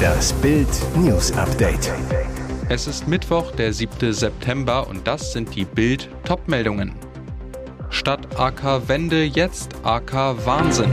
Das 0.00 0.32
Bild 0.34 0.68
News 0.96 1.32
Update. 1.32 1.92
Es 2.68 2.86
ist 2.86 3.08
Mittwoch, 3.08 3.52
der 3.52 3.72
7. 3.72 4.12
September 4.12 4.86
und 4.88 5.06
das 5.06 5.32
sind 5.32 5.54
die 5.54 5.64
Bild 5.64 6.08
Topmeldungen. 6.24 6.94
Statt 7.90 8.38
AK 8.38 8.88
Wende 8.88 9.24
jetzt 9.24 9.74
AK 9.82 10.44
Wahnsinn. 10.44 10.90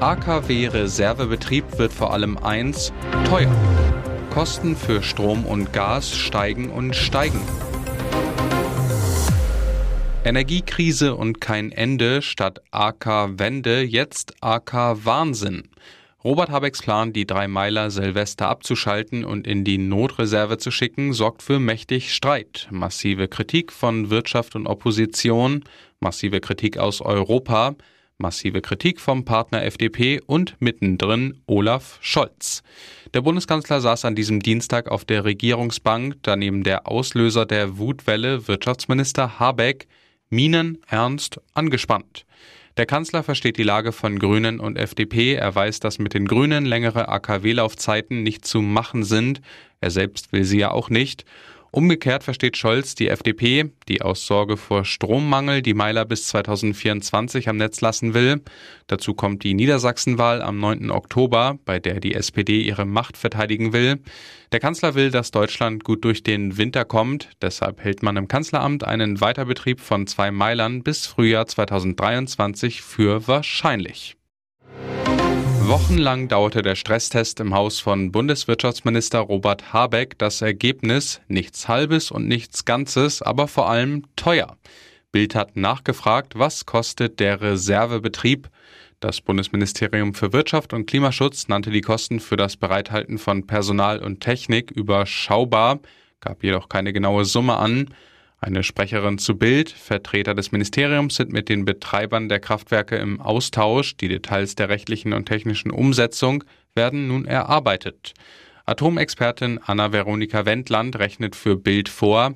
AKW 0.00 0.68
Reservebetrieb 0.68 1.78
wird 1.78 1.92
vor 1.92 2.12
allem 2.12 2.36
eins 2.38 2.92
teuer. 3.28 3.54
Kosten 4.32 4.76
für 4.76 5.02
Strom 5.02 5.46
und 5.46 5.72
Gas 5.72 6.14
steigen 6.14 6.70
und 6.70 6.94
steigen. 6.94 7.40
Energiekrise 10.24 11.14
und 11.14 11.40
kein 11.40 11.72
Ende 11.72 12.22
statt 12.22 12.62
AK 12.70 13.38
Wende 13.38 13.82
jetzt 13.82 14.34
AK 14.40 15.04
Wahnsinn. 15.04 15.68
Robert 16.24 16.48
Habecks 16.48 16.80
Plan, 16.80 17.12
die 17.12 17.26
drei 17.26 17.48
Meiler 17.48 17.90
Silvester 17.90 18.48
abzuschalten 18.48 19.26
und 19.26 19.46
in 19.46 19.62
die 19.62 19.76
Notreserve 19.76 20.56
zu 20.56 20.70
schicken, 20.70 21.12
sorgt 21.12 21.42
für 21.42 21.60
mächtig 21.60 22.14
Streit. 22.14 22.66
Massive 22.70 23.28
Kritik 23.28 23.70
von 23.70 24.08
Wirtschaft 24.08 24.56
und 24.56 24.66
Opposition, 24.66 25.64
massive 26.00 26.40
Kritik 26.40 26.78
aus 26.78 27.02
Europa, 27.02 27.74
massive 28.16 28.62
Kritik 28.62 29.02
vom 29.02 29.26
Partner 29.26 29.64
FDP 29.64 30.18
und 30.24 30.56
mittendrin 30.60 31.42
Olaf 31.46 31.98
Scholz. 32.00 32.62
Der 33.12 33.20
Bundeskanzler 33.20 33.82
saß 33.82 34.06
an 34.06 34.14
diesem 34.14 34.40
Dienstag 34.40 34.88
auf 34.88 35.04
der 35.04 35.26
Regierungsbank, 35.26 36.16
daneben 36.22 36.62
der 36.64 36.88
Auslöser 36.88 37.44
der 37.44 37.76
Wutwelle 37.76 38.48
Wirtschaftsminister 38.48 39.38
Habeck, 39.38 39.88
Minen 40.30 40.78
ernst 40.88 41.38
angespannt. 41.52 42.24
Der 42.76 42.86
Kanzler 42.86 43.22
versteht 43.22 43.56
die 43.56 43.62
Lage 43.62 43.92
von 43.92 44.18
Grünen 44.18 44.58
und 44.58 44.76
FDP. 44.76 45.34
Er 45.34 45.54
weiß, 45.54 45.78
dass 45.78 46.00
mit 46.00 46.12
den 46.12 46.26
Grünen 46.26 46.66
längere 46.66 47.08
AKW-Laufzeiten 47.08 48.24
nicht 48.24 48.44
zu 48.44 48.62
machen 48.62 49.04
sind. 49.04 49.40
Er 49.80 49.92
selbst 49.92 50.32
will 50.32 50.42
sie 50.42 50.58
ja 50.58 50.72
auch 50.72 50.90
nicht. 50.90 51.24
Umgekehrt 51.74 52.22
versteht 52.22 52.56
Scholz 52.56 52.94
die 52.94 53.08
FDP, 53.08 53.72
die 53.88 54.00
aus 54.00 54.28
Sorge 54.28 54.56
vor 54.56 54.84
Strommangel 54.84 55.60
die 55.60 55.74
Meiler 55.74 56.04
bis 56.04 56.28
2024 56.28 57.48
am 57.48 57.56
Netz 57.56 57.80
lassen 57.80 58.14
will. 58.14 58.42
Dazu 58.86 59.12
kommt 59.12 59.42
die 59.42 59.54
Niedersachsenwahl 59.54 60.40
am 60.40 60.60
9. 60.60 60.92
Oktober, 60.92 61.58
bei 61.64 61.80
der 61.80 61.98
die 61.98 62.14
SPD 62.14 62.60
ihre 62.60 62.84
Macht 62.84 63.16
verteidigen 63.16 63.72
will. 63.72 63.98
Der 64.52 64.60
Kanzler 64.60 64.94
will, 64.94 65.10
dass 65.10 65.32
Deutschland 65.32 65.82
gut 65.82 66.04
durch 66.04 66.22
den 66.22 66.58
Winter 66.58 66.84
kommt. 66.84 67.30
Deshalb 67.42 67.82
hält 67.82 68.04
man 68.04 68.16
im 68.16 68.28
Kanzleramt 68.28 68.84
einen 68.84 69.20
Weiterbetrieb 69.20 69.80
von 69.80 70.06
zwei 70.06 70.30
Meilern 70.30 70.84
bis 70.84 71.08
Frühjahr 71.08 71.48
2023 71.48 72.82
für 72.82 73.26
wahrscheinlich. 73.26 74.14
Wochenlang 75.66 76.28
dauerte 76.28 76.60
der 76.60 76.74
Stresstest 76.74 77.40
im 77.40 77.54
Haus 77.54 77.80
von 77.80 78.12
Bundeswirtschaftsminister 78.12 79.20
Robert 79.20 79.72
Habeck. 79.72 80.18
Das 80.18 80.42
Ergebnis 80.42 81.22
nichts 81.26 81.68
Halbes 81.68 82.10
und 82.10 82.28
nichts 82.28 82.66
Ganzes, 82.66 83.22
aber 83.22 83.48
vor 83.48 83.70
allem 83.70 84.04
teuer. 84.14 84.58
Bild 85.10 85.34
hat 85.34 85.56
nachgefragt, 85.56 86.38
was 86.38 86.66
kostet 86.66 87.18
der 87.18 87.40
Reservebetrieb? 87.40 88.50
Das 89.00 89.22
Bundesministerium 89.22 90.12
für 90.12 90.34
Wirtschaft 90.34 90.74
und 90.74 90.86
Klimaschutz 90.86 91.48
nannte 91.48 91.70
die 91.70 91.80
Kosten 91.80 92.20
für 92.20 92.36
das 92.36 92.56
Bereithalten 92.56 93.18
von 93.18 93.46
Personal 93.46 94.00
und 94.00 94.20
Technik 94.20 94.70
überschaubar, 94.70 95.80
gab 96.20 96.44
jedoch 96.44 96.68
keine 96.68 96.92
genaue 96.92 97.24
Summe 97.24 97.56
an. 97.56 97.88
Eine 98.44 98.62
Sprecherin 98.62 99.16
zu 99.16 99.38
Bild, 99.38 99.70
Vertreter 99.70 100.34
des 100.34 100.52
Ministeriums 100.52 101.14
sind 101.14 101.32
mit 101.32 101.48
den 101.48 101.64
Betreibern 101.64 102.28
der 102.28 102.40
Kraftwerke 102.40 102.96
im 102.96 103.18
Austausch. 103.18 103.96
Die 103.96 104.08
Details 104.08 104.54
der 104.54 104.68
rechtlichen 104.68 105.14
und 105.14 105.24
technischen 105.24 105.70
Umsetzung 105.70 106.44
werden 106.74 107.08
nun 107.08 107.24
erarbeitet. 107.24 108.12
Atomexpertin 108.66 109.60
Anna-Veronika 109.64 110.44
Wendland 110.44 110.98
rechnet 110.98 111.36
für 111.36 111.56
Bild 111.56 111.88
vor. 111.88 112.34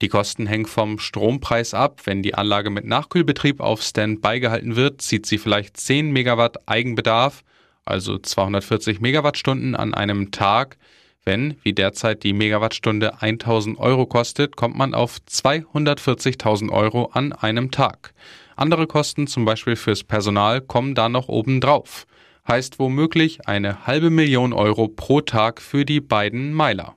Die 0.00 0.06
Kosten 0.06 0.46
hängen 0.46 0.66
vom 0.66 1.00
Strompreis 1.00 1.74
ab. 1.74 2.02
Wenn 2.04 2.22
die 2.22 2.34
Anlage 2.34 2.70
mit 2.70 2.84
Nachkühlbetrieb 2.84 3.58
auf 3.58 3.82
Standby 3.82 4.38
gehalten 4.38 4.76
wird, 4.76 5.02
zieht 5.02 5.26
sie 5.26 5.38
vielleicht 5.38 5.76
10 5.76 6.12
Megawatt 6.12 6.68
Eigenbedarf, 6.68 7.42
also 7.84 8.18
240 8.18 9.00
Megawattstunden 9.00 9.74
an 9.74 9.94
einem 9.94 10.30
Tag. 10.30 10.76
Wenn, 11.24 11.56
wie 11.62 11.74
derzeit, 11.74 12.22
die 12.24 12.32
Megawattstunde 12.32 13.20
1000 13.20 13.78
Euro 13.78 14.06
kostet, 14.06 14.56
kommt 14.56 14.76
man 14.76 14.94
auf 14.94 15.18
240.000 15.28 16.70
Euro 16.70 17.10
an 17.12 17.32
einem 17.32 17.70
Tag. 17.70 18.14
Andere 18.56 18.86
Kosten, 18.86 19.26
zum 19.26 19.44
Beispiel 19.44 19.76
fürs 19.76 20.02
Personal, 20.02 20.62
kommen 20.62 20.94
da 20.94 21.10
noch 21.10 21.28
oben 21.28 21.60
drauf. 21.60 22.06
Heißt 22.48 22.78
womöglich 22.78 23.46
eine 23.46 23.86
halbe 23.86 24.08
Million 24.08 24.54
Euro 24.54 24.88
pro 24.88 25.20
Tag 25.20 25.60
für 25.60 25.84
die 25.84 26.00
beiden 26.00 26.54
Meiler. 26.54 26.96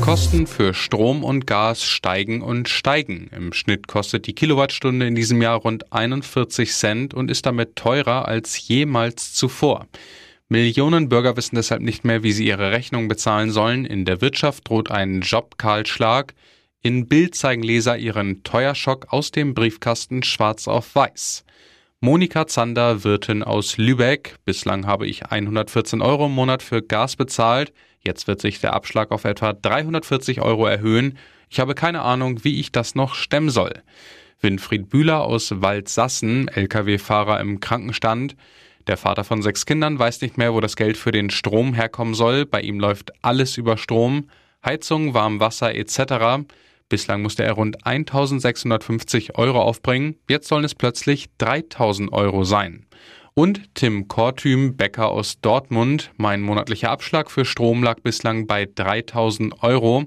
Kosten 0.00 0.46
für 0.46 0.72
Strom 0.72 1.22
und 1.22 1.46
Gas 1.46 1.84
steigen 1.84 2.40
und 2.40 2.70
steigen. 2.70 3.28
Im 3.36 3.52
Schnitt 3.52 3.86
kostet 3.86 4.26
die 4.26 4.34
Kilowattstunde 4.34 5.06
in 5.06 5.14
diesem 5.14 5.42
Jahr 5.42 5.58
rund 5.58 5.92
41 5.92 6.72
Cent 6.72 7.12
und 7.12 7.30
ist 7.30 7.44
damit 7.44 7.76
teurer 7.76 8.26
als 8.26 8.66
jemals 8.66 9.34
zuvor. 9.34 9.86
Millionen 10.50 11.10
Bürger 11.10 11.36
wissen 11.36 11.56
deshalb 11.56 11.82
nicht 11.82 12.04
mehr, 12.04 12.22
wie 12.22 12.32
sie 12.32 12.46
ihre 12.46 12.70
Rechnung 12.70 13.06
bezahlen 13.06 13.50
sollen. 13.50 13.84
In 13.84 14.06
der 14.06 14.22
Wirtschaft 14.22 14.66
droht 14.66 14.90
ein 14.90 15.20
Jobkahlschlag. 15.20 16.32
In 16.80 17.06
Bild 17.06 17.34
zeigen 17.34 17.62
Leser 17.62 17.98
ihren 17.98 18.42
Teuerschock 18.44 19.12
aus 19.12 19.30
dem 19.30 19.52
Briefkasten 19.52 20.22
schwarz 20.22 20.66
auf 20.66 20.94
weiß. 20.94 21.44
Monika 22.00 22.46
Zander, 22.46 23.04
Wirtin 23.04 23.42
aus 23.42 23.76
Lübeck. 23.76 24.36
Bislang 24.46 24.86
habe 24.86 25.06
ich 25.06 25.26
114 25.26 26.00
Euro 26.00 26.26
im 26.26 26.32
Monat 26.32 26.62
für 26.62 26.80
Gas 26.80 27.16
bezahlt. 27.16 27.74
Jetzt 28.00 28.26
wird 28.26 28.40
sich 28.40 28.58
der 28.58 28.72
Abschlag 28.72 29.10
auf 29.10 29.26
etwa 29.26 29.52
340 29.52 30.40
Euro 30.40 30.64
erhöhen. 30.64 31.18
Ich 31.50 31.60
habe 31.60 31.74
keine 31.74 32.00
Ahnung, 32.00 32.42
wie 32.42 32.58
ich 32.58 32.72
das 32.72 32.94
noch 32.94 33.14
stemmen 33.14 33.50
soll. 33.50 33.82
Winfried 34.40 34.88
Bühler 34.88 35.24
aus 35.24 35.60
Waldsassen, 35.60 36.48
Lkw-Fahrer 36.48 37.38
im 37.40 37.60
Krankenstand. 37.60 38.34
Der 38.88 38.96
Vater 38.96 39.22
von 39.22 39.42
sechs 39.42 39.66
Kindern 39.66 39.98
weiß 39.98 40.22
nicht 40.22 40.38
mehr, 40.38 40.54
wo 40.54 40.60
das 40.60 40.74
Geld 40.74 40.96
für 40.96 41.12
den 41.12 41.28
Strom 41.28 41.74
herkommen 41.74 42.14
soll. 42.14 42.46
Bei 42.46 42.62
ihm 42.62 42.80
läuft 42.80 43.12
alles 43.22 43.58
über 43.58 43.76
Strom, 43.76 44.30
Heizung, 44.64 45.12
Warmwasser 45.12 45.74
etc. 45.74 46.46
Bislang 46.88 47.20
musste 47.20 47.44
er 47.44 47.52
rund 47.52 47.86
1650 47.86 49.36
Euro 49.36 49.60
aufbringen, 49.60 50.16
jetzt 50.26 50.48
sollen 50.48 50.64
es 50.64 50.74
plötzlich 50.74 51.26
3000 51.36 52.10
Euro 52.14 52.44
sein. 52.44 52.86
Und 53.34 53.74
Tim 53.74 54.08
Kortüm, 54.08 54.74
Bäcker 54.76 55.10
aus 55.10 55.38
Dortmund, 55.42 56.10
mein 56.16 56.40
monatlicher 56.40 56.90
Abschlag 56.90 57.30
für 57.30 57.44
Strom 57.44 57.82
lag 57.82 58.00
bislang 58.00 58.46
bei 58.46 58.66
3000 58.74 59.62
Euro. 59.62 60.06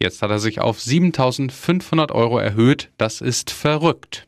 Jetzt 0.00 0.20
hat 0.20 0.30
er 0.30 0.40
sich 0.40 0.60
auf 0.60 0.80
7500 0.80 2.10
Euro 2.10 2.38
erhöht. 2.38 2.90
Das 2.98 3.20
ist 3.20 3.52
verrückt. 3.52 4.25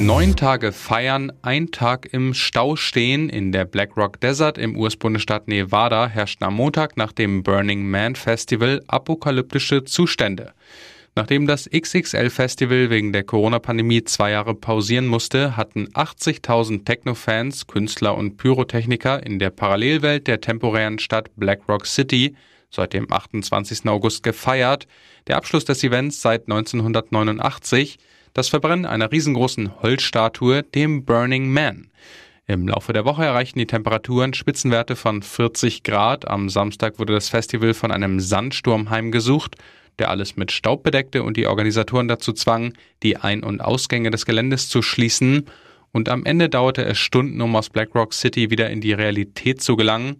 Neun 0.00 0.34
Tage 0.34 0.72
feiern, 0.72 1.30
ein 1.42 1.72
Tag 1.72 2.08
im 2.14 2.32
Stau 2.32 2.74
stehen. 2.74 3.28
In 3.28 3.52
der 3.52 3.66
Black 3.66 3.98
Rock 3.98 4.18
Desert 4.18 4.56
im 4.56 4.74
US-Bundesstaat 4.74 5.46
Nevada 5.46 6.08
herrschten 6.08 6.46
am 6.46 6.54
Montag 6.54 6.96
nach 6.96 7.12
dem 7.12 7.42
Burning 7.42 7.86
Man 7.86 8.16
Festival 8.16 8.80
apokalyptische 8.88 9.84
Zustände. 9.84 10.54
Nachdem 11.14 11.46
das 11.46 11.68
XXL-Festival 11.68 12.88
wegen 12.88 13.12
der 13.12 13.24
Corona-Pandemie 13.24 14.02
zwei 14.04 14.30
Jahre 14.30 14.54
pausieren 14.54 15.06
musste, 15.06 15.58
hatten 15.58 15.88
80.000 15.88 16.86
Techno-Fans, 16.86 17.66
Künstler 17.66 18.16
und 18.16 18.38
Pyrotechniker 18.38 19.26
in 19.26 19.38
der 19.38 19.50
Parallelwelt 19.50 20.26
der 20.28 20.40
temporären 20.40 20.98
Stadt 20.98 21.28
Black 21.36 21.68
Rock 21.68 21.84
City 21.84 22.34
seit 22.70 22.94
dem 22.94 23.12
28. 23.12 23.86
August 23.86 24.22
gefeiert. 24.22 24.86
Der 25.26 25.36
Abschluss 25.36 25.66
des 25.66 25.84
Events 25.84 26.22
seit 26.22 26.48
1989 26.48 27.98
das 28.34 28.48
Verbrennen 28.48 28.86
einer 28.86 29.10
riesengroßen 29.10 29.82
Holzstatue, 29.82 30.62
dem 30.62 31.04
Burning 31.04 31.50
Man. 31.50 31.90
Im 32.46 32.66
Laufe 32.66 32.92
der 32.92 33.04
Woche 33.04 33.24
erreichten 33.24 33.60
die 33.60 33.66
Temperaturen 33.66 34.34
Spitzenwerte 34.34 34.96
von 34.96 35.22
40 35.22 35.84
Grad. 35.84 36.26
Am 36.26 36.48
Samstag 36.48 36.98
wurde 36.98 37.12
das 37.12 37.28
Festival 37.28 37.74
von 37.74 37.92
einem 37.92 38.18
Sandsturm 38.18 38.90
heimgesucht, 38.90 39.56
der 40.00 40.10
alles 40.10 40.36
mit 40.36 40.50
Staub 40.50 40.82
bedeckte 40.82 41.22
und 41.22 41.36
die 41.36 41.46
Organisatoren 41.46 42.08
dazu 42.08 42.32
zwang, 42.32 42.74
die 43.02 43.16
Ein- 43.16 43.44
und 43.44 43.60
Ausgänge 43.60 44.10
des 44.10 44.26
Geländes 44.26 44.68
zu 44.68 44.82
schließen. 44.82 45.46
Und 45.92 46.08
am 46.08 46.24
Ende 46.24 46.48
dauerte 46.48 46.84
es 46.84 46.98
Stunden, 46.98 47.40
um 47.40 47.54
aus 47.54 47.70
Black 47.70 47.94
Rock 47.94 48.14
City 48.14 48.50
wieder 48.50 48.68
in 48.70 48.80
die 48.80 48.94
Realität 48.94 49.62
zu 49.62 49.76
gelangen. 49.76 50.16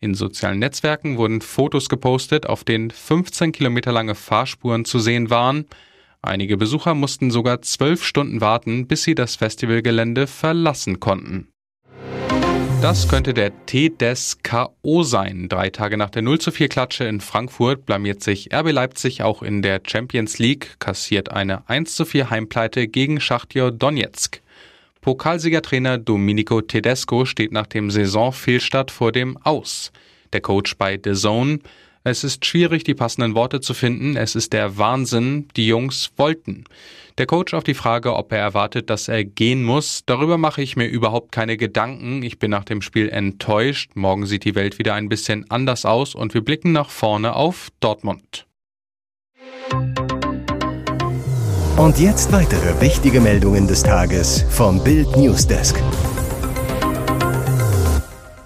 In 0.00 0.14
sozialen 0.14 0.58
Netzwerken 0.58 1.18
wurden 1.18 1.40
Fotos 1.40 1.88
gepostet, 1.88 2.46
auf 2.46 2.64
denen 2.64 2.90
15 2.90 3.52
Kilometer 3.52 3.92
lange 3.92 4.14
Fahrspuren 4.14 4.84
zu 4.84 4.98
sehen 4.98 5.30
waren. 5.30 5.66
Einige 6.26 6.56
Besucher 6.56 6.94
mussten 6.94 7.30
sogar 7.30 7.62
zwölf 7.62 8.04
Stunden 8.04 8.40
warten, 8.40 8.86
bis 8.86 9.04
sie 9.04 9.14
das 9.14 9.36
Festivalgelände 9.36 10.26
verlassen 10.26 11.00
konnten. 11.00 11.48
Das 12.82 13.08
könnte 13.08 13.32
der 13.32 13.66
T 13.66 13.88
des 13.88 14.42
K.O. 14.42 15.02
sein. 15.02 15.48
Drei 15.48 15.70
Tage 15.70 15.96
nach 15.96 16.10
der 16.10 16.22
0 16.22 16.38
zu 16.38 16.50
4 16.50 16.68
Klatsche 16.68 17.04
in 17.04 17.20
Frankfurt 17.20 17.86
blamiert 17.86 18.22
sich 18.22 18.52
RB 18.52 18.70
Leipzig 18.70 19.22
auch 19.22 19.42
in 19.42 19.62
der 19.62 19.80
Champions 19.86 20.38
League, 20.38 20.76
kassiert 20.78 21.32
eine 21.32 21.68
1 21.68 21.94
zu 21.94 22.04
4 22.04 22.28
Heimpleite 22.30 22.86
gegen 22.86 23.18
Schachtjor 23.18 23.72
Donetsk. 23.72 24.42
Pokalsiegertrainer 25.00 25.98
Domenico 25.98 26.60
Tedesco 26.60 27.24
steht 27.24 27.52
nach 27.52 27.66
dem 27.66 27.90
Saisonfehlstart 27.90 28.90
vor 28.90 29.10
dem 29.10 29.38
Aus. 29.38 29.90
Der 30.32 30.40
Coach 30.40 30.76
bei 30.76 31.00
The 31.02 31.14
Zone 31.14 31.60
es 32.06 32.22
ist 32.22 32.46
schwierig, 32.46 32.84
die 32.84 32.94
passenden 32.94 33.34
Worte 33.34 33.60
zu 33.60 33.74
finden. 33.74 34.16
Es 34.16 34.36
ist 34.36 34.52
der 34.52 34.78
Wahnsinn, 34.78 35.48
die 35.56 35.66
Jungs 35.66 36.12
wollten. 36.16 36.62
Der 37.18 37.26
Coach 37.26 37.52
auf 37.52 37.64
die 37.64 37.74
Frage, 37.74 38.14
ob 38.14 38.30
er 38.30 38.38
erwartet, 38.38 38.90
dass 38.90 39.08
er 39.08 39.24
gehen 39.24 39.64
muss, 39.64 40.02
darüber 40.06 40.38
mache 40.38 40.62
ich 40.62 40.76
mir 40.76 40.86
überhaupt 40.86 41.32
keine 41.32 41.56
Gedanken. 41.56 42.22
Ich 42.22 42.38
bin 42.38 42.52
nach 42.52 42.62
dem 42.62 42.80
Spiel 42.80 43.08
enttäuscht. 43.08 43.90
Morgen 43.96 44.24
sieht 44.24 44.44
die 44.44 44.54
Welt 44.54 44.78
wieder 44.78 44.94
ein 44.94 45.08
bisschen 45.08 45.50
anders 45.50 45.84
aus 45.84 46.14
und 46.14 46.32
wir 46.32 46.42
blicken 46.42 46.70
nach 46.70 46.90
vorne 46.90 47.34
auf 47.34 47.70
Dortmund. 47.80 48.46
Und 51.76 51.98
jetzt 51.98 52.30
weitere 52.30 52.80
wichtige 52.80 53.20
Meldungen 53.20 53.66
des 53.66 53.82
Tages 53.82 54.44
vom 54.50 54.82
Bild 54.84 55.16
Newsdesk. 55.16 55.82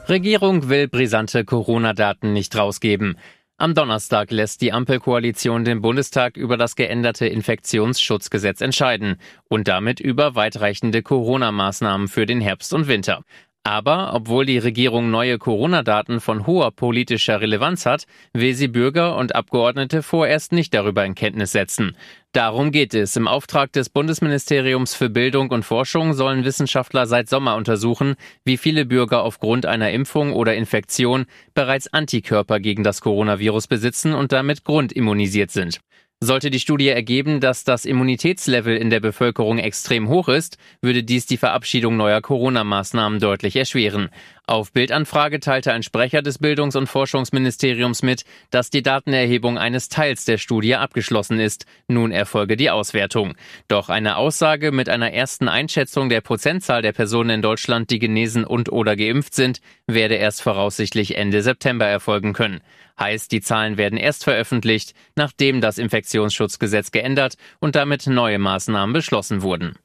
Regierung 0.09 0.69
will 0.69 0.89
brisante 0.89 1.45
Corona-Daten 1.45 2.33
nicht 2.33 2.57
rausgeben. 2.57 3.17
Am 3.61 3.75
Donnerstag 3.75 4.31
lässt 4.31 4.63
die 4.63 4.73
Ampelkoalition 4.73 5.67
den 5.67 5.83
Bundestag 5.83 6.39
über 6.39 6.57
das 6.57 6.77
geänderte 6.77 7.27
Infektionsschutzgesetz 7.27 8.63
entscheiden 8.63 9.17
und 9.51 9.69
damit 9.69 10.01
über 10.01 10.35
weitreichende 10.35 11.03
Corona-Maßnahmen 11.03 12.09
für 12.09 12.25
den 12.25 12.41
Herbst 12.41 12.73
und 12.73 12.89
Winter. 12.89 13.23
Aber 13.63 14.15
obwohl 14.15 14.47
die 14.47 14.57
Regierung 14.57 15.11
neue 15.11 15.37
Corona-Daten 15.37 16.21
von 16.21 16.47
hoher 16.47 16.71
politischer 16.71 17.43
Relevanz 17.43 17.85
hat, 17.85 18.07
will 18.33 18.55
sie 18.55 18.69
Bürger 18.69 19.17
und 19.17 19.35
Abgeordnete 19.35 20.03
vorerst 20.03 20.53
nicht 20.53 20.73
darüber 20.73 21.05
in 21.05 21.15
Kenntnis 21.15 21.53
setzen. 21.53 21.95
Darum 22.33 22.71
geht 22.71 22.95
es. 22.95 23.17
Im 23.17 23.29
Auftrag 23.29 23.71
des 23.73 23.91
Bundesministeriums 23.91 24.95
für 24.95 25.11
Bildung 25.11 25.51
und 25.51 25.65
Forschung 25.65 26.15
sollen 26.15 26.45
Wissenschaftler 26.45 27.05
seit 27.05 27.29
Sommer 27.29 27.57
untersuchen, 27.57 28.15
wie 28.45 28.57
viele 28.57 28.87
Bürger 28.87 29.25
aufgrund 29.25 29.67
einer 29.67 29.91
Impfung 29.91 30.33
oder 30.33 30.55
Infektion 30.55 31.27
bereits 31.53 31.93
Antikörper 31.93 32.61
gegen 32.61 32.83
das 32.83 33.03
Coronavirus 33.03 33.67
besitzen 33.67 34.15
und 34.15 34.33
damit 34.33 34.65
grundimmunisiert 34.65 35.51
sind. 35.51 35.81
Sollte 36.23 36.51
die 36.51 36.61
Studie 36.61 36.89
ergeben, 36.89 37.41
dass 37.41 37.65
das 37.65 37.87
Immunitätslevel 37.87 38.77
in 38.77 38.91
der 38.91 39.01
Bevölkerung 39.01 39.57
extrem 39.57 40.11
hoch 40.11 40.29
ist, 40.29 40.59
würde 40.83 41.03
dies 41.03 41.25
die 41.25 41.39
Verabschiedung 41.39 41.97
neuer 41.97 42.21
Corona-Maßnahmen 42.21 43.21
deutlich 43.21 43.57
erschweren. 43.57 44.11
Auf 44.51 44.73
Bildanfrage 44.73 45.39
teilte 45.39 45.73
ein 45.73 45.85
Sprecher 45.85 46.23
des 46.23 46.39
Bildungs- 46.39 46.75
und 46.75 46.89
Forschungsministeriums 46.89 48.03
mit, 48.03 48.25
dass 48.51 48.69
die 48.69 48.83
Datenerhebung 48.83 49.59
eines 49.59 49.89
Teils 49.89 50.25
der 50.25 50.39
Studie 50.39 50.75
abgeschlossen 50.75 51.39
ist. 51.39 51.67
Nun 51.87 52.11
erfolge 52.11 52.57
die 52.57 52.69
Auswertung. 52.69 53.37
Doch 53.69 53.91
eine 53.91 54.17
Aussage 54.17 54.73
mit 54.73 54.89
einer 54.89 55.13
ersten 55.13 55.47
Einschätzung 55.47 56.09
der 56.09 56.21
Prozentzahl 56.21 56.83
der 56.83 56.91
Personen 56.91 57.31
in 57.31 57.43
Deutschland, 57.43 57.91
die 57.91 58.01
genesen 58.01 58.43
und 58.43 58.73
oder 58.73 58.97
geimpft 58.97 59.35
sind, 59.35 59.61
werde 59.87 60.17
erst 60.17 60.43
voraussichtlich 60.43 61.17
Ende 61.17 61.45
September 61.45 61.87
erfolgen 61.87 62.33
können. 62.33 62.61
Heißt, 62.99 63.31
die 63.31 63.43
Zahlen 63.43 63.77
werden 63.77 64.01
erst 64.01 64.25
veröffentlicht, 64.25 64.95
nachdem 65.15 65.61
das 65.61 65.79
Infektionsschutzgesetz 65.79 66.91
geändert 66.91 67.37
und 67.61 67.77
damit 67.77 68.09
neue 68.09 68.41
Maßnahmen 68.41 68.93
beschlossen 68.95 69.43
wurden. 69.43 69.77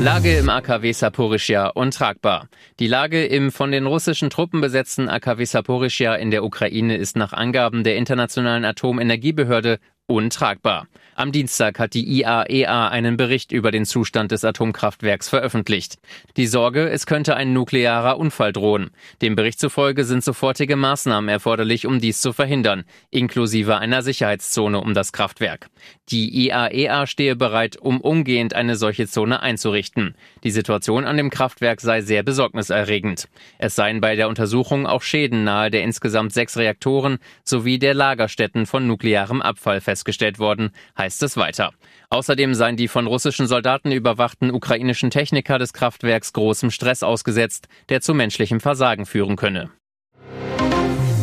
Lage 0.00 0.38
im 0.38 0.48
AKW 0.48 0.92
Saporischia 0.92 1.66
untragbar. 1.66 2.48
Die 2.78 2.86
Lage 2.86 3.26
im 3.26 3.52
von 3.52 3.70
den 3.70 3.84
russischen 3.84 4.30
Truppen 4.30 4.62
besetzten 4.62 5.10
AKW 5.10 5.44
Saporischia 5.44 6.14
in 6.14 6.30
der 6.30 6.42
Ukraine 6.42 6.96
ist 6.96 7.16
nach 7.16 7.34
Angaben 7.34 7.84
der 7.84 7.96
Internationalen 7.96 8.64
Atomenergiebehörde 8.64 9.78
untragbar. 10.10 10.88
Am 11.14 11.32
Dienstag 11.32 11.78
hat 11.78 11.92
die 11.92 12.08
IAEA 12.20 12.46
e 12.48 12.66
einen 12.66 13.18
Bericht 13.18 13.52
über 13.52 13.70
den 13.70 13.84
Zustand 13.84 14.32
des 14.32 14.42
Atomkraftwerks 14.42 15.28
veröffentlicht. 15.28 15.98
Die 16.38 16.46
Sorge, 16.46 16.88
es 16.88 17.04
könnte 17.04 17.36
ein 17.36 17.52
nuklearer 17.52 18.18
Unfall 18.18 18.52
drohen. 18.52 18.90
Dem 19.20 19.36
Bericht 19.36 19.60
zufolge 19.60 20.04
sind 20.04 20.24
sofortige 20.24 20.76
Maßnahmen 20.76 21.28
erforderlich, 21.28 21.86
um 21.86 22.00
dies 22.00 22.22
zu 22.22 22.32
verhindern, 22.32 22.84
inklusive 23.10 23.76
einer 23.76 24.02
Sicherheitszone 24.02 24.80
um 24.80 24.94
das 24.94 25.12
Kraftwerk. 25.12 25.68
Die 26.08 26.46
IAEA 26.46 27.02
e 27.02 27.06
stehe 27.06 27.36
bereit, 27.36 27.76
um 27.76 28.00
umgehend 28.00 28.54
eine 28.54 28.76
solche 28.76 29.06
Zone 29.06 29.42
einzurichten. 29.42 30.14
Die 30.42 30.50
Situation 30.50 31.04
an 31.04 31.18
dem 31.18 31.28
Kraftwerk 31.28 31.82
sei 31.82 32.00
sehr 32.00 32.22
besorgniserregend. 32.22 33.28
Es 33.58 33.74
seien 33.74 34.00
bei 34.00 34.16
der 34.16 34.28
Untersuchung 34.28 34.86
auch 34.86 35.02
Schäden 35.02 35.44
nahe 35.44 35.70
der 35.70 35.82
insgesamt 35.82 36.32
sechs 36.32 36.56
Reaktoren 36.56 37.18
sowie 37.44 37.78
der 37.78 37.92
Lagerstätten 37.92 38.64
von 38.64 38.86
nuklearem 38.86 39.42
Abfall 39.42 39.82
festgestellt 39.82 39.99
worden, 40.38 40.70
heißt 40.98 41.22
es 41.22 41.36
weiter. 41.36 41.72
Außerdem 42.10 42.54
seien 42.54 42.76
die 42.76 42.88
von 42.88 43.06
russischen 43.06 43.46
Soldaten 43.46 43.92
überwachten 43.92 44.50
ukrainischen 44.50 45.10
Techniker 45.10 45.58
des 45.58 45.72
Kraftwerks 45.72 46.32
großem 46.32 46.70
Stress 46.70 47.02
ausgesetzt, 47.02 47.68
der 47.88 48.00
zu 48.00 48.14
menschlichem 48.14 48.60
Versagen 48.60 49.06
führen 49.06 49.36
könne. 49.36 49.70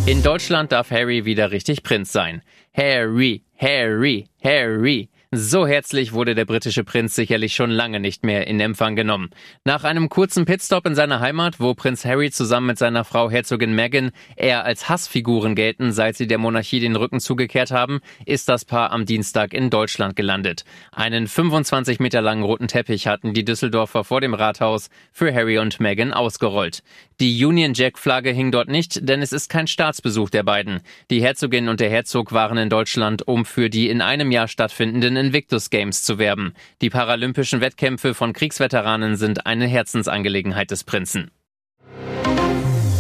In 0.06 0.24
Deutschland 0.24 0.72
darf 0.72 0.90
Harry 0.92 1.26
wieder 1.26 1.52
richtig 1.52 1.84
Prinz 1.84 2.14
sein. 2.14 2.42
Harry, 2.74 3.44
Harry, 3.58 4.28
Harry. 4.42 5.10
So 5.40 5.68
herzlich 5.68 6.14
wurde 6.14 6.34
der 6.34 6.46
britische 6.46 6.84
Prinz 6.84 7.14
sicherlich 7.14 7.54
schon 7.54 7.70
lange 7.70 8.00
nicht 8.00 8.26
mehr 8.26 8.48
in 8.48 8.60
Empfang 8.60 8.96
genommen. 8.96 9.30
Nach 9.66 9.84
einem 9.84 10.10
kurzen 10.10 10.46
Pitstop 10.46 10.88
in 10.88 10.96
seiner 10.96 11.20
Heimat, 11.20 11.60
wo 11.60 11.76
Prinz 11.76 12.06
Harry 12.06 12.32
zusammen 12.32 12.66
mit 12.66 12.80
seiner 12.80 13.04
Frau 13.04 13.30
Herzogin 13.30 13.76
Meghan 13.76 14.10
eher 14.36 14.66
als 14.66 14.90
Hassfiguren 14.90 15.54
gelten, 15.54 15.92
seit 15.92 16.16
sie 16.18 16.26
der 16.26 16.40
Monarchie 16.40 16.80
den 16.80 16.96
Rücken 16.96 17.20
zugekehrt 17.20 17.70
haben, 17.70 18.00
ist 18.26 18.50
das 18.50 18.66
Paar 18.66 18.92
am 18.92 19.06
Dienstag 19.06 19.54
in 19.54 19.70
Deutschland 19.70 20.16
gelandet. 20.16 20.66
Einen 20.92 21.28
25 21.28 22.00
Meter 22.00 22.24
langen 22.24 22.42
roten 22.42 22.68
Teppich 22.68 23.06
hatten 23.06 23.36
die 23.36 23.46
Düsseldorfer 23.46 24.04
vor 24.04 24.22
dem 24.22 24.34
Rathaus 24.34 24.90
für 25.12 25.32
Harry 25.32 25.60
und 25.60 25.80
Meghan 25.80 26.14
ausgerollt. 26.14 26.82
Die 27.20 27.46
Union 27.46 27.74
Jack 27.76 28.00
Flagge 28.00 28.32
hing 28.32 28.52
dort 28.52 28.70
nicht, 28.70 29.08
denn 29.08 29.22
es 29.22 29.34
ist 29.34 29.50
kein 29.50 29.68
Staatsbesuch 29.68 30.32
der 30.32 30.44
beiden. 30.44 30.82
Die 31.12 31.22
Herzogin 31.22 31.70
und 31.70 31.80
der 31.80 31.92
Herzog 31.92 32.32
waren 32.32 32.58
in 32.58 32.70
Deutschland, 32.70 33.28
um 33.28 33.46
für 33.46 33.70
die 33.70 33.90
in 33.90 34.02
einem 34.02 34.32
Jahr 34.32 34.48
stattfindenden 34.48 35.27
Invictus 35.28 35.70
Games 35.70 36.04
zu 36.04 36.20
werben. 36.20 36.54
Die 36.82 36.90
paralympischen 36.90 37.60
Wettkämpfe 37.60 38.14
von 38.14 38.32
Kriegsveteranen 38.32 39.18
sind 39.18 39.46
eine 39.46 39.68
Herzensangelegenheit 39.68 40.72
des 40.72 40.86
Prinzen. 40.86 41.32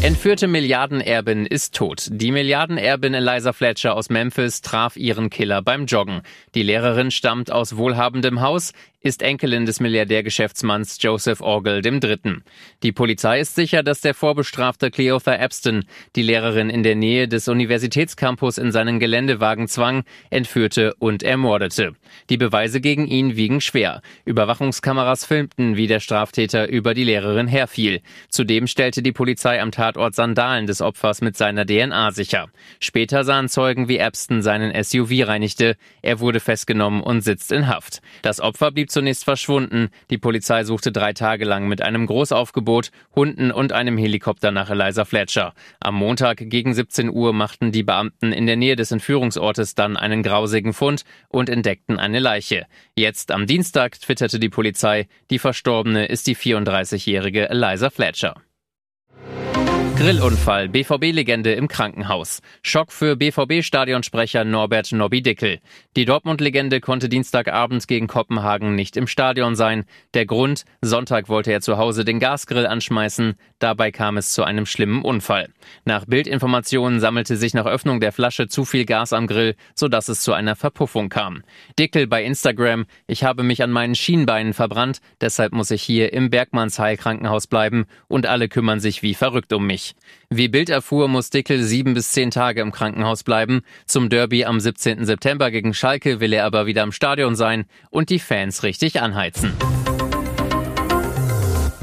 Entführte 0.01 0.47
Milliardenerbin 0.47 1.45
ist 1.45 1.73
tot. 1.73 2.09
Die 2.11 2.33
Milliardenerbin 2.33 3.13
Eliza 3.13 3.53
Fletcher 3.53 3.95
aus 3.95 4.09
Memphis 4.09 4.61
traf 4.61 4.97
ihren 4.97 5.29
Killer 5.29 5.61
beim 5.61 5.85
Joggen. 5.85 6.21
Die 6.53 6.63
Lehrerin 6.63 7.11
stammt 7.11 7.49
aus 7.49 7.77
wohlhabendem 7.77 8.41
Haus, 8.41 8.73
ist 9.01 9.21
Enkelin 9.21 9.67
des 9.67 9.79
Milliardärgeschäftsmanns 9.79 10.97
Joseph 10.99 11.41
Orgel 11.41 11.85
III. 11.85 12.41
Die 12.81 12.91
Polizei 12.91 13.39
ist 13.39 13.53
sicher, 13.53 13.83
dass 13.83 14.01
der 14.01 14.15
Vorbestrafte 14.15 14.89
Cleotha 14.89 15.35
Epstein 15.35 15.85
die 16.15 16.23
Lehrerin 16.23 16.71
in 16.71 16.81
der 16.81 16.95
Nähe 16.95 17.27
des 17.27 17.47
Universitätscampus 17.47 18.57
in 18.57 18.71
seinen 18.71 18.99
Geländewagen 18.99 19.67
zwang, 19.67 20.03
entführte 20.31 20.95
und 20.95 21.21
ermordete. 21.21 21.93
Die 22.31 22.37
Beweise 22.37 22.81
gegen 22.81 23.05
ihn 23.05 23.35
wiegen 23.35 23.61
schwer. 23.61 24.01
Überwachungskameras 24.25 25.25
filmten, 25.25 25.77
wie 25.77 25.85
der 25.85 25.99
Straftäter 25.99 26.67
über 26.67 26.95
die 26.95 27.03
Lehrerin 27.03 27.47
herfiel. 27.47 28.01
Zudem 28.29 28.65
stellte 28.65 29.03
die 29.03 29.11
Polizei 29.11 29.61
am 29.61 29.71
Tatort 29.71 30.15
Sandalen 30.15 30.65
des 30.65 30.81
Opfers 30.81 31.21
mit 31.21 31.37
seiner 31.37 31.67
DNA 31.67 32.11
sicher. 32.11 32.47
Später 32.79 33.23
sahen 33.23 33.47
Zeugen, 33.47 33.87
wie 33.89 33.99
Epstein 33.99 34.41
seinen 34.41 34.73
SUV 34.83 35.27
reinigte. 35.27 35.75
Er 36.01 36.19
wurde 36.19 36.39
festgenommen 36.39 37.01
und 37.01 37.21
sitzt 37.21 37.51
in 37.51 37.67
Haft. 37.67 38.01
Das 38.23 38.41
Opfer 38.41 38.71
blieb 38.71 38.86
zunächst 38.87 39.23
verschwunden. 39.23 39.89
Die 40.09 40.17
Polizei 40.17 40.63
suchte 40.63 40.91
drei 40.91 41.13
Tage 41.13 41.45
lang 41.45 41.67
mit 41.67 41.81
einem 41.81 42.05
Großaufgebot, 42.07 42.91
Hunden 43.15 43.51
und 43.51 43.73
einem 43.73 43.97
Helikopter 43.97 44.51
nach 44.51 44.69
Eliza 44.69 45.05
Fletcher. 45.05 45.53
Am 45.79 45.95
Montag 45.95 46.37
gegen 46.37 46.73
17 46.73 47.09
Uhr 47.09 47.33
machten 47.33 47.71
die 47.71 47.83
Beamten 47.83 48.31
in 48.31 48.47
der 48.47 48.55
Nähe 48.55 48.75
des 48.75 48.91
Entführungsortes 48.91 49.75
dann 49.75 49.97
einen 49.97 50.23
grausigen 50.23 50.73
Fund 50.73 51.03
und 51.29 51.49
entdeckten 51.49 51.99
eine 51.99 52.19
Leiche. 52.19 52.65
Jetzt 52.95 53.31
am 53.31 53.45
Dienstag 53.45 53.99
twitterte 53.99 54.39
die 54.39 54.49
Polizei, 54.49 55.07
die 55.29 55.39
Verstorbene 55.39 56.05
ist 56.05 56.27
die 56.27 56.35
34-jährige 56.35 57.49
Eliza 57.49 57.89
Fletcher. 57.89 58.35
Grillunfall, 59.97 60.69
BVB-Legende 60.69 61.53
im 61.53 61.67
Krankenhaus. 61.67 62.43
Schock 62.61 62.91
für 62.91 63.15
BVB-Stadionsprecher 63.15 64.43
Norbert 64.43 64.91
Nobby 64.91 65.23
Dickel. 65.23 65.57
Die 65.95 66.05
Dortmund-Legende 66.05 66.81
konnte 66.81 67.09
Dienstagabend 67.09 67.87
gegen 67.87 68.05
Kopenhagen 68.05 68.75
nicht 68.75 68.95
im 68.95 69.07
Stadion 69.07 69.55
sein. 69.55 69.85
Der 70.13 70.27
Grund, 70.27 70.65
Sonntag 70.81 71.29
wollte 71.29 71.51
er 71.51 71.61
zu 71.61 71.79
Hause 71.79 72.05
den 72.05 72.19
Gasgrill 72.19 72.67
anschmeißen. 72.67 73.33
Dabei 73.57 73.91
kam 73.91 74.17
es 74.17 74.33
zu 74.33 74.43
einem 74.43 74.67
schlimmen 74.67 75.01
Unfall. 75.01 75.49
Nach 75.83 76.05
Bildinformationen 76.05 76.99
sammelte 76.99 77.35
sich 77.35 77.55
nach 77.55 77.65
Öffnung 77.65 77.99
der 77.99 78.11
Flasche 78.11 78.47
zu 78.47 78.65
viel 78.65 78.85
Gas 78.85 79.13
am 79.13 79.25
Grill, 79.25 79.55
sodass 79.73 80.09
es 80.09 80.21
zu 80.21 80.33
einer 80.33 80.55
Verpuffung 80.55 81.09
kam. 81.09 81.41
Dickel 81.79 82.05
bei 82.05 82.23
Instagram, 82.23 82.85
ich 83.07 83.23
habe 83.23 83.41
mich 83.41 83.63
an 83.63 83.71
meinen 83.71 83.95
Schienbeinen 83.95 84.53
verbrannt, 84.53 84.99
deshalb 85.21 85.53
muss 85.53 85.71
ich 85.71 85.81
hier 85.81 86.13
im 86.13 86.29
Bergmannsheil 86.29 86.97
Krankenhaus 86.97 87.47
bleiben 87.47 87.87
und 88.07 88.27
alle 88.27 88.47
kümmern 88.47 88.79
sich 88.79 89.01
wie 89.01 89.15
verrückt 89.15 89.51
um 89.53 89.65
mich. 89.65 89.86
Wie 90.29 90.47
Bild 90.47 90.69
erfuhr, 90.69 91.07
muss 91.07 91.29
Dickel 91.29 91.63
sieben 91.63 91.93
bis 91.93 92.11
zehn 92.11 92.31
Tage 92.31 92.61
im 92.61 92.71
Krankenhaus 92.71 93.23
bleiben. 93.23 93.61
Zum 93.85 94.09
Derby 94.09 94.45
am 94.45 94.59
17. 94.59 95.05
September 95.05 95.51
gegen 95.51 95.73
Schalke 95.73 96.19
will 96.19 96.33
er 96.33 96.45
aber 96.45 96.65
wieder 96.65 96.83
im 96.83 96.91
Stadion 96.91 97.35
sein 97.35 97.65
und 97.89 98.09
die 98.09 98.19
Fans 98.19 98.63
richtig 98.63 99.01
anheizen. 99.01 99.53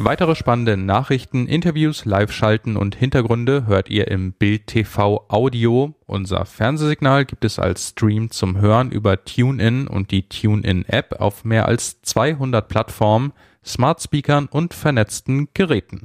Weitere 0.07 0.35
spannende 0.35 0.77
Nachrichten, 0.77 1.47
Interviews, 1.47 2.05
Live-Schalten 2.05 2.77
und 2.77 2.95
Hintergründe 2.95 3.67
hört 3.67 3.89
ihr 3.89 4.09
im 4.09 4.35
Bild 4.35 4.67
TV 4.67 5.25
Audio. 5.29 5.95
Unser 6.05 6.45
Fernsehsignal 6.45 7.25
gibt 7.25 7.43
es 7.43 7.59
als 7.59 7.89
Stream 7.89 8.31
zum 8.31 8.61
Hören 8.61 8.91
über 8.91 9.25
TuneIn 9.25 9.87
und 9.87 10.11
die 10.11 10.29
TuneIn-App 10.29 11.21
auf 11.21 11.47
mehr 11.47 11.67
als 11.67 12.03
200 12.03 12.69
Plattformen, 12.69 13.33
Smart 13.65 14.03
Speakern 14.03 14.45
und 14.45 14.75
vernetzten 14.75 15.49
Geräten. 15.55 16.03